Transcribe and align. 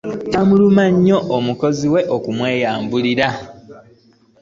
Kyamuluma 0.29 0.83
nnyo 0.93 1.17
omukoziwe 1.35 1.99
okumwabulira. 2.15 3.27